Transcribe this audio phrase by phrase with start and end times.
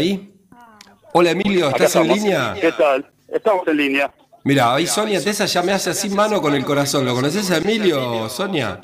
[0.00, 0.32] ahí?
[1.12, 2.54] Hola Emilio, ¿estás en línea?
[2.60, 3.10] ¿Qué tal?
[3.26, 4.14] Estamos en línea.
[4.44, 7.04] Mira, ahí Sonia Tesa ya me hace así mano con el corazón.
[7.04, 8.80] ¿Lo conoces a Emilio, Sonia?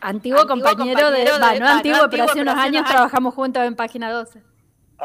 [0.00, 4.40] Antiguo, compañero, de, va, no antiguo, pero hace unos años trabajamos juntos en Página 12.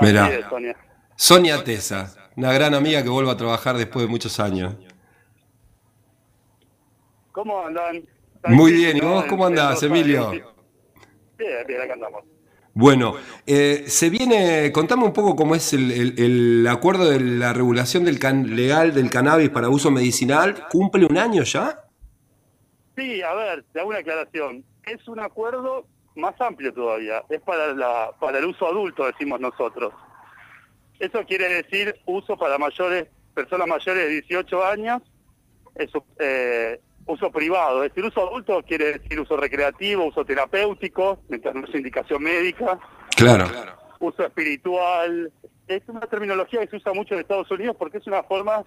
[0.01, 0.77] Mira, Sonia.
[1.15, 4.75] Sonia Tesa, una gran amiga que vuelve a trabajar después de muchos años.
[7.31, 8.05] ¿Cómo andan?
[8.45, 10.29] Muy bien, ¿y vos cómo andás, Emilio?
[11.37, 12.23] Bien, bien, acá andamos.
[12.73, 13.15] Bueno,
[13.45, 18.19] eh, se viene, contame un poco cómo es el, acuerdo de la regulación del
[18.55, 20.67] legal del cannabis para uso medicinal.
[20.69, 21.83] ¿Cumple un año ya?
[22.95, 24.63] Sí, a ver, te hago una aclaración.
[24.85, 27.23] Es un acuerdo más amplio todavía.
[27.29, 29.93] Es para, la, para el uso adulto, decimos nosotros.
[30.99, 35.01] Eso quiere decir uso para mayores, personas mayores de 18 años,
[35.75, 37.83] es, eh, uso privado.
[37.83, 42.79] Es decir, uso adulto quiere decir uso recreativo, uso terapéutico, mientras no es indicación médica.
[43.15, 43.45] Claro.
[43.99, 45.31] Uso espiritual.
[45.67, 48.63] Es una terminología que se usa mucho en Estados Unidos porque es una forma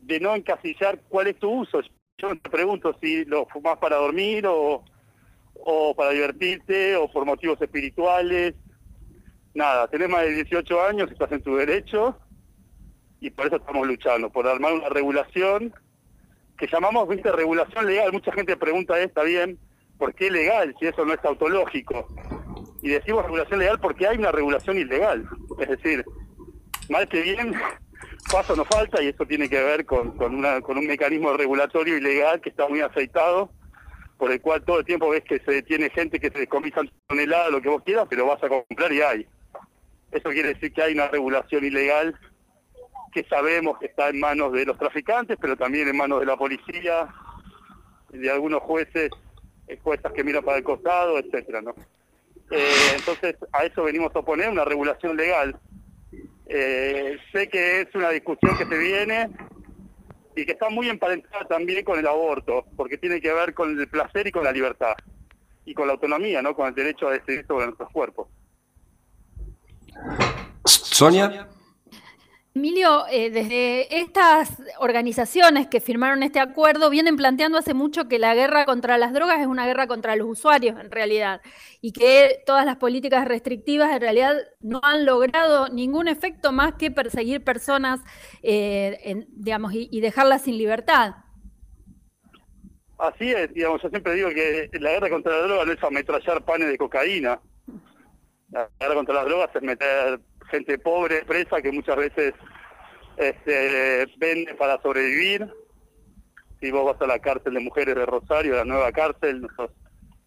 [0.00, 1.80] de no encasillar cuál es tu uso.
[2.18, 4.84] Yo te pregunto si lo fumas para dormir o,
[5.54, 8.54] o para divertirte o por motivos espirituales.
[9.54, 12.16] Nada, tenés más de 18 años, estás en tu derecho
[13.20, 15.74] y por eso estamos luchando, por armar una regulación
[16.60, 18.12] que llamamos, viste, regulación legal.
[18.12, 19.58] Mucha gente pregunta, ¿está bien?
[19.98, 22.06] ¿Por qué legal si eso no es autológico?
[22.82, 25.26] Y decimos regulación legal porque hay una regulación ilegal.
[25.58, 26.04] Es decir,
[26.90, 27.54] mal que bien,
[28.32, 31.96] paso no falta y eso tiene que ver con, con, una, con un mecanismo regulatorio
[31.96, 33.50] ilegal que está muy aceitado,
[34.18, 37.50] por el cual todo el tiempo ves que se tiene gente que se descomisa toneladas,
[37.50, 39.26] lo que vos quieras, pero vas a comprar y hay.
[40.12, 42.14] Eso quiere decir que hay una regulación ilegal
[43.12, 46.36] que sabemos que está en manos de los traficantes, pero también en manos de la
[46.36, 47.08] policía,
[48.10, 49.10] de algunos jueces,
[49.82, 51.74] juezas que miran para el costado, etcétera, ¿no?
[52.50, 55.56] Eh, entonces, a eso venimos a oponer una regulación legal.
[56.46, 59.30] Eh, sé que es una discusión que se viene
[60.34, 63.88] y que está muy emparentada también con el aborto, porque tiene que ver con el
[63.88, 64.94] placer y con la libertad,
[65.64, 66.54] y con la autonomía, ¿no?
[66.56, 68.28] Con el derecho a decidir sobre nuestros cuerpos.
[70.64, 71.48] Sonia.
[72.52, 78.34] Emilio, eh, desde estas organizaciones que firmaron este acuerdo vienen planteando hace mucho que la
[78.34, 81.40] guerra contra las drogas es una guerra contra los usuarios en realidad
[81.80, 86.90] y que todas las políticas restrictivas en realidad no han logrado ningún efecto más que
[86.90, 88.00] perseguir personas,
[88.42, 91.14] eh, digamos, y, dejarlas sin libertad.
[92.98, 96.44] Así es, digamos, yo siempre digo que la guerra contra la droga no es ametrallar
[96.44, 97.40] panes de cocaína.
[98.50, 102.34] La guerra contra las drogas es meter gente pobre, presa, que muchas veces
[103.16, 105.48] este, vende para sobrevivir.
[106.60, 109.70] Si vos vas a la cárcel de mujeres de Rosario, la nueva cárcel, nosotros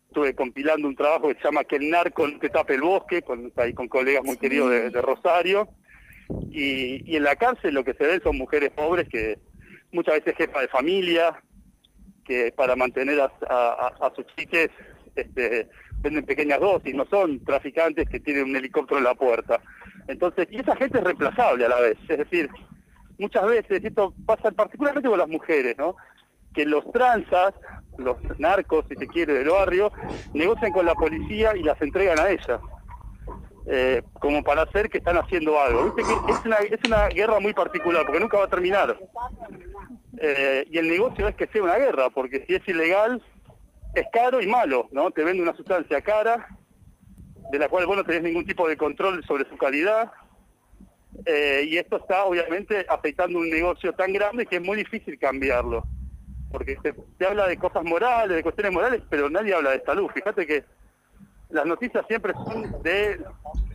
[0.08, 3.24] estuve compilando un trabajo que se llama Que el narco no te tape el bosque,
[3.24, 5.70] con, ahí con colegas muy queridos de, Rosario.
[6.52, 9.40] Y, en la cárcel lo que se ve son mujeres pobres que
[9.92, 11.42] muchas veces jefa de familia,
[12.26, 14.70] que para mantener a, sus chiques
[15.16, 15.68] este,
[16.00, 19.62] venden pequeñas dosis, no son traficantes que tienen un helicóptero en la puerta.
[20.08, 22.50] Entonces, y esa gente es reemplazable a la vez, es decir,
[23.18, 25.96] muchas veces, esto pasa particularmente con las mujeres, ¿no?
[26.54, 27.54] Que los transas,
[27.98, 29.92] los narcos, si se quiere, del barrio,
[30.34, 32.60] negocian con la policía y las entregan a ella.
[33.66, 35.86] Eh, como para hacer que están haciendo algo.
[35.86, 39.00] ¿Viste que es una, es una guerra muy particular, porque nunca va a terminar.
[40.20, 43.24] Eh, y el negocio es que sea una guerra, porque si es ilegal,
[43.96, 45.12] es caro y malo, ¿no?
[45.12, 46.48] Te vende una sustancia cara,
[47.52, 50.12] de la cual vos no tenés ningún tipo de control sobre su calidad,
[51.26, 55.86] eh, y esto está obviamente afectando un negocio tan grande que es muy difícil cambiarlo.
[56.52, 60.10] Porque se, habla de cosas morales, de cuestiones morales, pero nadie habla de salud.
[60.14, 60.64] Fíjate que
[61.50, 63.20] las noticias siempre son de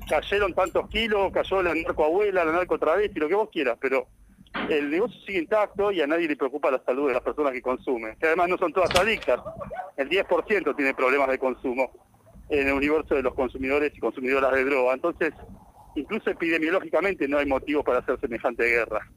[0.08, 3.76] cayeron tantos kilos, cayó la narcoabuela, la narco otra vez, y lo que vos quieras,
[3.80, 4.06] pero
[4.70, 7.60] el negocio sigue intacto y a nadie le preocupa la salud de las personas que
[7.60, 9.40] consumen, que además no son todas adictas.
[9.96, 11.90] El 10% tiene problemas de consumo
[12.48, 14.94] en el universo de los consumidores y consumidoras de droga.
[14.94, 15.34] Entonces,
[15.94, 19.08] incluso epidemiológicamente no hay motivo para hacer semejante guerra.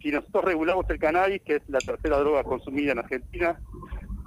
[0.00, 3.60] Si nosotros regulamos el cannabis, que es la tercera droga consumida en Argentina,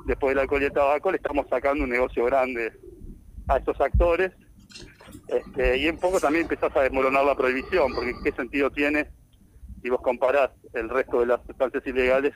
[0.05, 2.71] después del alcohol y el tabaco, le estamos sacando un negocio grande
[3.47, 4.31] a estos actores.
[5.27, 9.07] Este, y un poco también empezás a desmoronar la prohibición, porque ¿qué sentido tiene
[9.81, 12.33] si vos comparás el resto de las sustancias ilegales?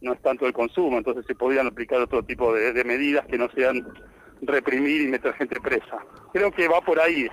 [0.00, 3.48] No es tanto el consumo, entonces se podrían aplicar otro tipo de medidas que no
[3.50, 3.84] sean
[4.42, 5.98] reprimir y meter gente presa.
[6.32, 7.28] Creo que va por ahí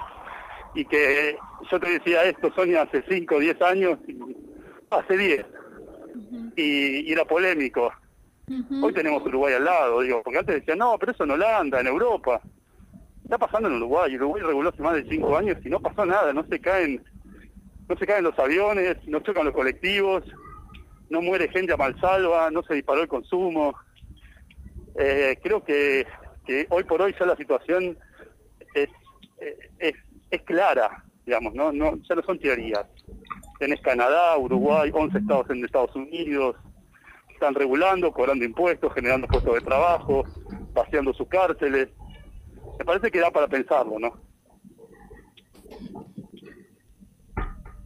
[0.74, 1.38] y que
[1.72, 4.00] yo te decía esto, Sonia, hace 5 o 10 años,
[4.90, 5.46] hace 10,
[6.56, 7.92] y, era polémico.
[8.82, 11.88] Hoy tenemos Uruguay al lado, digo, porque antes decían, no, pero eso en Holanda, en
[11.88, 12.42] Europa.
[13.24, 16.32] Está pasando en Uruguay, Uruguay reguló hace más de 5 años y no pasó nada,
[16.32, 17.02] no se caen
[17.88, 20.24] no se caen los aviones, no chocan los colectivos,
[21.10, 23.76] no muere gente a malsalva, no se disparó el consumo.
[24.98, 26.08] Eh, creo que,
[26.70, 27.98] hoy por hoy ya la situación
[28.74, 28.90] es,
[29.80, 31.72] es, clara, digamos, ¿no?
[31.72, 32.86] no ya no son teorías.
[33.60, 36.58] Tenés Canadá, Uruguay, 11 estados en Estados Unidos,
[37.30, 40.26] están regulando, cobrando impuestos, generando puestos de trabajo,
[40.74, 41.90] vaciando sus cárceles.
[42.78, 44.25] Me parece que da para pensarlo, ¿no?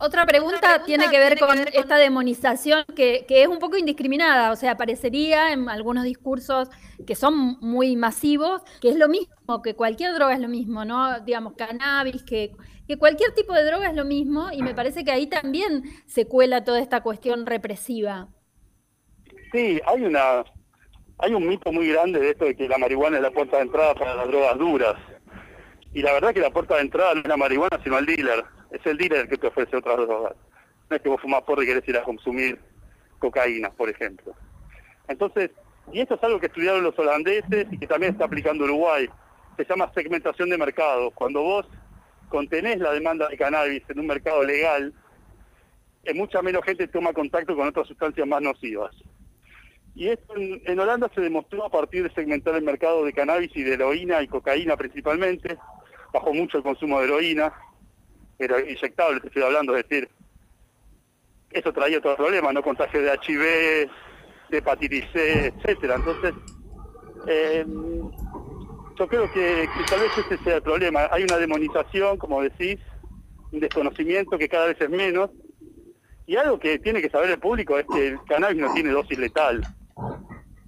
[0.01, 4.77] Otra pregunta, tiene que ver con esta demonización que, es un poco indiscriminada, o sea,
[4.77, 6.69] parecería en algunos discursos
[7.05, 11.19] que son muy masivos, que es lo mismo, que cualquier droga es lo mismo, ¿no?
[11.19, 12.53] Digamos, cannabis, que,
[12.87, 16.25] que cualquier tipo de droga es lo mismo, y me parece que ahí también se
[16.25, 18.29] cuela toda esta cuestión represiva.
[19.51, 20.45] Sí, hay una
[21.21, 23.63] hay un mito muy grande de esto de que la marihuana es la puerta de
[23.63, 24.95] entrada para las drogas duras.
[25.93, 28.45] Y la verdad que la puerta de entrada no es la marihuana, sino el dealer
[28.71, 30.35] es el dealer que te ofrece otras drogas.
[30.89, 32.59] No es que vos fumas porro y querés ir a consumir
[33.19, 34.33] cocaína, por ejemplo.
[35.07, 35.51] Entonces,
[35.91, 39.09] y esto es algo que estudiaron los holandeses y que también está aplicando Uruguay.
[39.57, 41.11] Se llama segmentación de mercado.
[41.11, 41.67] Cuando vos
[42.29, 44.93] contenés la demanda de cannabis en un mercado legal,
[46.03, 48.95] eh, mucha menos gente toma contacto con otras sustancias más nocivas.
[49.95, 53.51] Y esto en, en, Holanda se demostró a partir de segmentar el mercado de cannabis
[53.55, 55.57] y de heroína y cocaína principalmente.
[56.13, 57.53] Bajó mucho el consumo de heroína,
[58.39, 60.09] era inyectable, te estoy hablando, es decir,
[61.51, 62.63] eso traía otros problemas, ¿no?
[62.63, 63.89] Contagio de HIV,
[64.49, 65.95] de hepatitis C, etcétera.
[65.95, 66.33] Entonces,
[67.27, 67.65] eh,
[68.97, 71.07] yo creo que, tal vez ese sea el problema.
[71.11, 72.79] Hay una demonización, como decís,
[73.51, 75.31] un desconocimiento que cada vez es menos.
[76.27, 79.17] Y algo que tiene que saber el público es que el cannabis no tiene dosis
[79.17, 79.61] letal.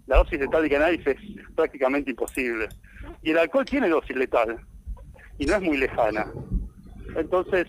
[0.07, 1.17] La dosis letal de cannabis es
[1.55, 2.69] prácticamente imposible.
[3.21, 4.59] Y el alcohol tiene dosis letal.
[5.37, 6.25] Y no es muy lejana.
[7.15, 7.67] Entonces,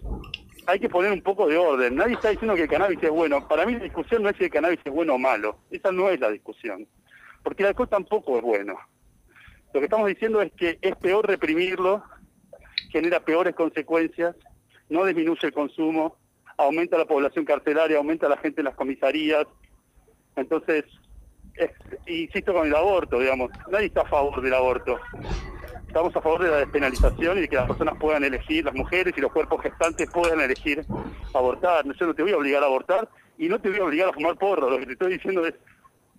[0.66, 1.96] hay que poner un poco de orden.
[1.96, 3.46] Nadie está diciendo que el cannabis es bueno.
[3.48, 5.58] Para mí la discusión no es si el cannabis es bueno o malo.
[5.70, 6.86] Esa no es la discusión.
[7.42, 8.78] Porque el alcohol tampoco es bueno.
[9.72, 12.04] Lo que estamos diciendo es que es peor reprimirlo,
[12.90, 14.36] genera peores consecuencias,
[14.88, 16.16] no disminuye el consumo,
[16.58, 19.46] aumenta la población carcelaria, aumenta la gente en las comisarías.
[20.36, 20.84] Entonces,
[22.06, 24.98] insisto con el aborto, digamos, nadie está a favor del aborto
[25.92, 29.12] estamos a favor de la despenalización y de que las personas puedan elegir, las mujeres
[29.14, 30.86] y los cuerpos gestantes puedan elegir
[31.34, 31.84] abortar.
[31.84, 34.12] Yo no te voy a obligar a abortar y no te voy a obligar a
[34.14, 34.70] fumar porro.
[34.70, 35.52] Lo que te estoy diciendo es,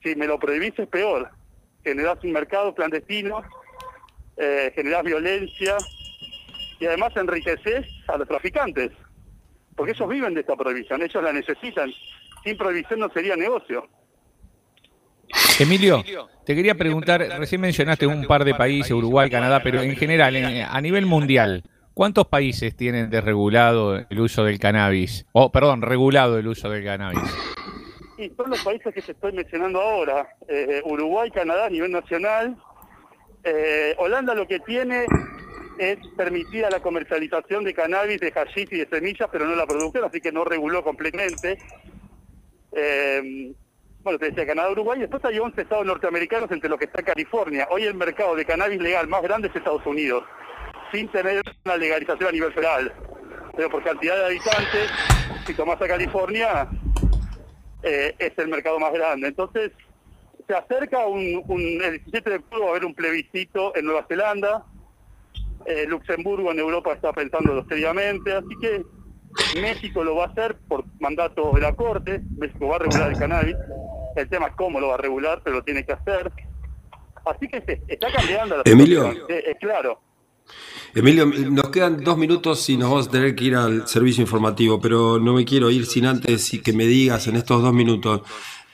[0.04, 1.28] si me lo prohibís es peor.
[1.84, 3.42] Generás un mercado clandestino,
[4.38, 5.78] eh, generás violencia
[6.80, 8.92] y además enriqueces a los traficantes.
[9.76, 11.92] Porque ellos viven de esta prohibición, ellos la necesitan.
[12.44, 13.90] Sin prohibición no sería negocio.
[15.60, 16.04] Emilio,
[16.46, 20.82] te quería preguntar, recién mencionaste un par de países, Uruguay, Canadá, pero en general, a
[20.82, 21.64] nivel mundial,
[21.94, 25.26] ¿cuántos países tienen desregulado el uso del cannabis?
[25.32, 27.22] O, perdón, regulado el uso del cannabis.
[28.18, 32.58] Y son los países que te estoy mencionando ahora, eh, Uruguay, Canadá a nivel nacional.
[33.44, 35.06] Eh, Holanda lo que tiene
[35.78, 40.04] es permitida la comercialización de cannabis, de hashish y de semillas, pero no la producción,
[40.04, 41.58] así que no reguló completamente.
[42.72, 43.54] Eh,
[44.04, 47.68] bueno, te decía Canadá, Uruguay, después hay 11 estados norteamericanos entre los que está California.
[47.72, 50.24] Hoy el mercado de cannabis legal más grande es Estados Unidos,
[50.92, 52.94] sin tener una legalización a nivel federal.
[53.56, 54.92] Pero por cantidad de habitantes,
[55.46, 56.68] si tomás a California,
[57.82, 59.30] eh, es el mercado más grande.
[59.30, 59.72] Entonces,
[60.48, 64.66] se acerca el 17 de octubre a haber un plebiscito en Nueva Zelanda,
[65.66, 68.84] eh, Luxemburgo en Europa está pensando seriamente, así que
[69.62, 73.18] México lo va a hacer por mandato de la Corte, México va a regular el
[73.18, 73.56] cannabis,
[74.16, 76.32] el tema es cómo lo va a regular, pero lo tiene que hacer.
[77.26, 79.12] Así que se está cambiando la Emilio.
[79.28, 80.02] Es, claro.
[80.94, 84.80] Emilio, nos quedan dos minutos y nos vamos a tener que ir al servicio informativo,
[84.80, 88.22] pero no me quiero ir sin antes que me digas en estos dos minutos.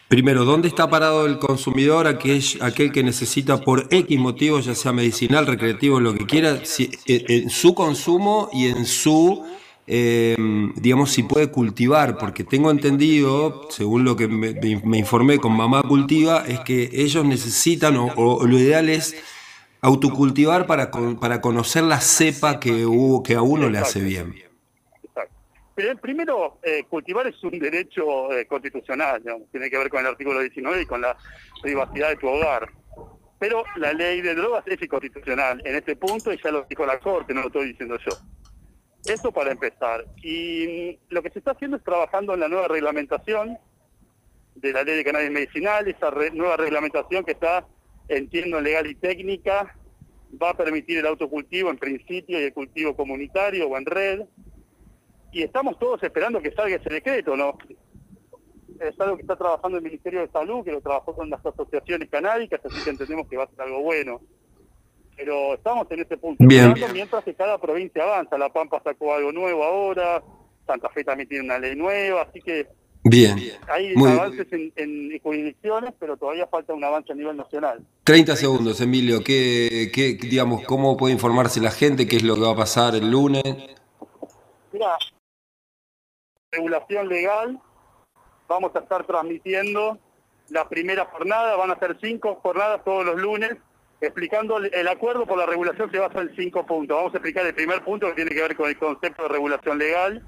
[0.09, 4.91] Primero, ¿dónde está parado el consumidor, aquel, aquel que necesita por X motivo, ya sea
[4.91, 6.59] medicinal, recreativo, lo que quiera,
[7.05, 9.45] en su consumo y en su
[9.91, 10.35] eh,
[10.75, 14.51] digamos, si puede cultivar, porque tengo entendido, según lo que me,
[14.99, 19.15] informé con Mamá Cultiva, es que ellos necesitan, o, lo ideal es
[19.81, 22.85] autocultivar para, para conocer la cepa que,
[23.23, 24.35] que a uno le hace bien.
[26.01, 30.83] Primero, eh, cultivar es un derecho eh, constitucional, tiene que ver con el artículo 19
[30.83, 31.17] y con la
[31.63, 32.69] privacidad de tu hogar.
[33.39, 36.99] Pero la ley de drogas es inconstitucional en este punto y ya lo dijo la
[36.99, 38.11] Corte, no lo estoy diciendo yo.
[39.05, 40.05] Eso para empezar.
[40.21, 43.57] Y lo que se está haciendo es trabajando en la nueva reglamentación
[44.55, 47.65] de la ley de cannabis medicinal, esa nueva reglamentación que está,
[48.09, 49.75] entiendo, legal y técnica,
[50.41, 54.21] va a permitir el autocultivo en principio y el cultivo comunitario o en red.
[55.31, 57.57] y estamos todos esperando que salga ese decreto, ¿no?
[58.79, 62.09] Es algo que está trabajando el Ministerio de Salud, que lo trabajó con las asociaciones
[62.09, 64.21] canábicas, así que entendemos que va a ser algo bueno.
[65.29, 66.73] Pero estamos en ese punto, Bien.
[66.91, 68.35] mientras que cada provincia avanza.
[68.35, 70.23] La Pampa sacó algo nuevo ahora,
[70.65, 72.65] Santa Fe también tiene una ley nueva, así que
[73.03, 73.37] Bien.
[73.71, 77.85] hay Muy- avances en, en jurisdicciones, pero todavía falta un avance a nivel nacional.
[78.05, 79.23] 30 segundos, Emilio.
[79.23, 82.07] ¿Qué, qué, digamos, ¿Cómo puede informarse la gente?
[82.07, 83.43] ¿Qué es lo que va a pasar el lunes?
[84.73, 84.97] Mira,
[86.51, 87.59] regulación legal,
[88.47, 89.99] vamos a estar transmitiendo
[90.49, 93.51] la primera jornada, van a ser cinco jornadas todos los lunes,
[94.01, 96.95] explicando el- acuerdo por la regulación se basa en cinco puntos.
[96.97, 99.77] Vamos a explicar el primer punto que tiene que ver con el concepto de regulación
[99.77, 100.23] legal.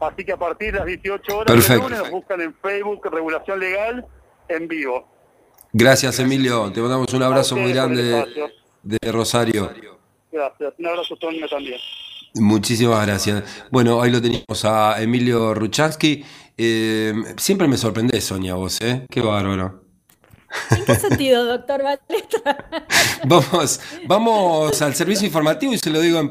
[0.00, 1.88] Así que a partir de las 18 horas Perfecto.
[1.88, 4.06] nos buscan en Facebook Regulación Legal
[4.48, 5.06] en vivo.
[5.72, 6.70] Gracias, Emilio.
[6.72, 8.24] Te mandamos un abrazo muy grande
[8.82, 9.70] de Rosario.
[10.32, 10.74] Gracias.
[10.78, 11.78] Un abrazo Sonia también.
[12.34, 13.66] Muchísimas gracias.
[13.70, 16.24] Bueno, ahí lo teníamos a Emilio Ruchansky.
[16.56, 19.04] Eh, siempre me sorprende, Sonia, vos, ¿eh?
[19.10, 19.82] Qué bárbaro.
[20.70, 22.86] ¿En qué sentido, doctor Balestra?
[23.24, 26.30] Vamos, vamos al servicio informativo y se lo digo en